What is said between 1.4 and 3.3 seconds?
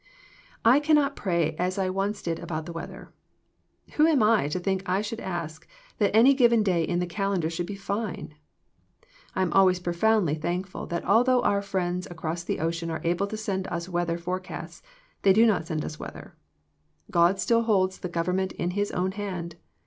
as I once did about the weather.